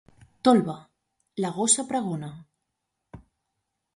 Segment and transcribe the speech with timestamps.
[0.47, 0.73] Tolba,
[1.45, 2.31] la gossa pregona.